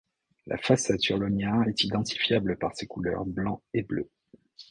La 0.47 0.57
façade 0.57 0.99
sur 0.99 1.19
l'Onyar 1.19 1.67
est 1.67 1.83
identifiable 1.83 2.57
par 2.57 2.75
ses 2.75 2.87
couleurs 2.87 3.23
blanc 3.23 3.61
et 3.75 3.83
bleu. 3.83 4.09